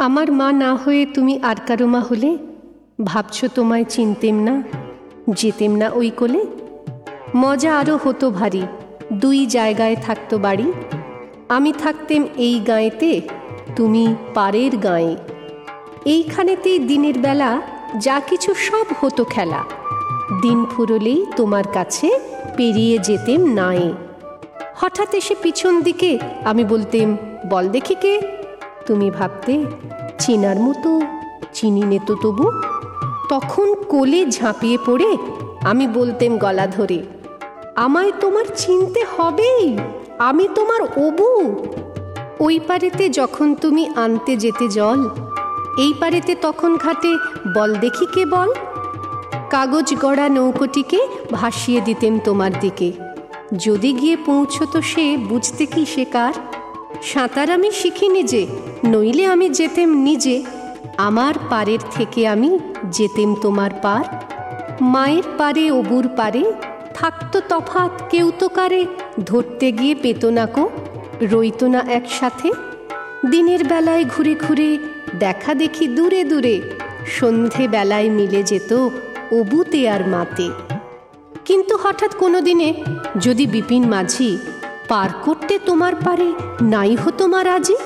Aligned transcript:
আমার 0.00 0.32
মা 0.32 0.52
না 0.52 0.74
হয়ে 0.74 1.06
তুমি 1.06 1.34
আর 1.42 1.56
কারও 1.66 1.86
মা 1.86 2.00
হলে? 2.00 2.38
ভাবছ 3.04 3.44
তোমায় 3.54 3.84
চিনতেম 3.84 4.36
না, 4.42 4.62
যেতেম 5.28 5.72
না 5.76 5.90
ওই 5.90 6.10
কোলে? 6.16 6.42
মজা 7.36 7.78
আরও 7.78 7.98
হতো 8.04 8.30
ভারী, 8.30 8.62
দুই 9.12 9.46
জায়গায় 9.46 9.96
থাকতো 10.02 10.38
বাড়ি। 10.38 10.72
আমি 11.48 11.72
থাকতেম 11.78 12.22
এই 12.36 12.60
গাঁয়েতে, 12.60 13.20
তুমি 13.76 14.14
পারের 14.34 14.76
গাঁয়ে। 14.76 15.16
এইখানেতেই 16.04 16.78
দিনের 16.78 17.18
বেলা 17.18 17.62
যা 17.98 18.20
কিছু 18.20 18.54
সব 18.54 18.86
হতো 19.00 19.24
খেলা। 19.24 19.64
দিন 20.42 20.58
ফুরলেই 20.64 21.26
তোমার 21.36 21.64
কাছে 21.72 22.08
পেরিয়ে 22.56 22.98
যেতেম 22.98 23.40
নায়ে। 23.54 23.92
হঠাৎ 24.76 25.14
এসে 25.14 25.34
পিছন 25.42 25.82
দিকে 25.82 26.18
আমি 26.44 26.64
বলতেম, 26.64 27.16
বল 27.48 27.68
দেখি 27.68 27.94
কে? 27.94 28.39
তুমি 28.86 29.08
ভাবতে 29.10 29.54
চিনার 30.18 30.58
মতো 30.66 30.90
চিনি 31.56 31.82
নেত 31.90 32.08
তবু। 32.22 32.46
তখন 33.30 33.68
কোলে 33.88 34.20
ঝাঁপিয়ে 34.30 34.78
পড়ে 34.86 35.10
আমি 35.70 35.84
বলতেম 35.88 36.32
গলা 36.38 36.66
ধরে, 36.66 36.98
আমায় 37.76 38.12
তোমার 38.20 38.46
চিনতে 38.56 39.00
হবেই, 39.14 39.64
আমি 40.18 40.44
তোমার 40.54 40.82
অবু। 41.06 41.30
ওই 42.40 42.56
পারেতে 42.68 43.04
যখন 43.08 43.48
তুমি 43.54 43.82
আনতে 43.96 44.32
যেতে 44.36 44.66
জল, 44.68 45.00
এই 45.78 45.92
পারেতে 46.00 46.32
তখন 46.42 46.70
ঘাটে 46.76 47.12
বল 47.54 47.70
দেখি 47.74 48.06
কে 48.14 48.22
বল। 48.24 48.50
কাগজ 49.50 49.88
গড়া 49.94 50.26
নৌকোটিকে 50.28 51.00
ভাসিয়ে 51.32 51.80
দিতেম 51.80 52.14
তোমার 52.24 52.52
দিকে। 52.60 52.88
যদি 53.58 53.90
গিয়ে 53.92 54.16
পৌঁছতো 54.26 54.78
সে, 54.82 55.06
বুঝতে 55.30 55.64
কি 55.66 55.82
সে 55.86 56.04
কার? 56.04 56.34
সাঁতার 57.02 57.50
আমি 57.50 57.70
শিখিনি 57.72 58.22
যে 58.22 58.46
নইলে 58.84 59.26
আমি 59.26 59.48
যেতেম 59.48 60.02
নিজে। 60.02 60.42
আমার 60.96 61.34
পারের 61.50 61.78
থেকে 61.90 62.28
আমি 62.28 62.58
যেতেম 62.84 63.34
তোমার 63.34 63.70
পার। 63.82 64.04
মায়ের 64.80 65.22
পারে, 65.38 65.70
অবুর 65.70 66.08
পারে, 66.16 66.52
থাকতো 66.94 67.40
তফাত 67.48 68.02
কেউ 68.10 68.32
তো 68.38 68.48
কারে। 68.48 68.86
ধরতে 69.26 69.72
গিয়ে 69.72 69.94
পেত 69.94 70.24
না 70.24 70.46
কো, 70.46 70.70
রইত 71.22 71.64
না 71.64 71.86
একসাথে। 71.90 72.52
দিনের 73.30 73.64
বেলায় 73.64 74.04
ঘুরে 74.04 74.34
ঘুরে, 74.34 74.78
দেখা 75.18 75.54
দেখি 75.54 75.88
দূরে 75.88 76.24
দূরে। 76.24 76.60
সন্ধে 77.06 77.68
বেলায় 77.68 78.10
মিলে 78.10 78.42
যেত 78.42 78.72
অবুতে 79.32 79.88
আর 79.88 80.08
মাতে। 80.08 80.50
কিন্তু 81.44 81.78
হঠাৎ 81.82 82.14
কোনো 82.14 82.40
দিনে 82.40 82.74
যদি 83.20 83.46
বিপিন 83.46 83.88
মাঝি 83.88 84.38
পার 84.90 85.10
করতে 85.24 85.54
তোমার 85.68 85.94
পারে 86.06 86.28
নাই 86.74 86.92
হতো 87.02 87.24
মা 87.32 87.40
রাজি 87.44 87.76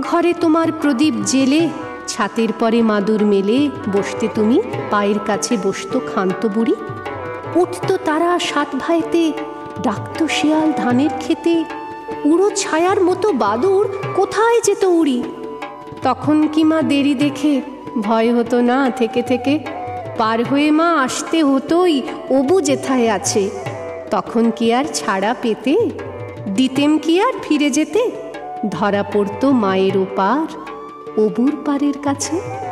ঘরে 0.00 0.32
তোমার 0.42 0.68
প্রদীপ 0.80 1.14
জেলে, 1.30 1.62
ছাতের 2.08 2.50
পরে 2.60 2.80
মাদুর 2.90 3.22
মেলে, 3.32 3.58
বসতে 3.94 4.26
তুমি 4.34 4.58
পায়ের 4.90 5.18
কাছে 5.28 5.52
বসত 5.64 5.92
ক্ষান্ত 6.08 6.42
বুড়ি? 6.54 6.74
উঠত 7.62 7.88
তারা 8.04 8.30
সাত 8.50 8.70
ভাইতে 8.82 9.22
ডাকতো 9.82 10.24
শিয়াল 10.28 10.68
ধানের 10.76 11.12
খেতে 11.20 11.54
উড়ো 12.30 12.48
ছায়ার 12.62 12.98
মতো 13.08 13.28
বাদুর 13.44 13.84
কোথায় 14.16 14.58
যেত 14.66 14.82
উড়ি? 15.00 15.18
তখন 16.02 16.36
কি 16.52 16.62
মা 16.70 16.78
দেরি 16.90 17.14
দেখে, 17.24 17.54
ভয় 18.06 18.30
হতো 18.36 18.56
না 18.70 18.78
থেকে 18.90 19.20
থেকে, 19.22 19.54
পার 20.20 20.38
হয়ে 20.44 20.70
মা 20.78 20.88
আসতে 21.04 21.38
হতোই, 21.48 21.94
অবু 22.38 22.56
যেথায় 22.68 23.08
আছে, 23.16 23.42
তখন 24.10 24.44
কি 24.56 24.66
আর 24.78 24.84
ছাড়া 24.98 25.32
পেতে? 25.42 25.74
দিতেম 26.54 26.98
কি 26.98 27.20
আর 27.20 27.32
ফিরে 27.42 27.70
যেতে? 27.70 28.10
ধরা 28.70 29.02
পড়তো 29.02 29.50
মায়ের 29.50 29.98
ওপার 29.98 30.46
অবুর 31.18 31.56
পারের 31.64 31.98
কাছে। 32.02 32.65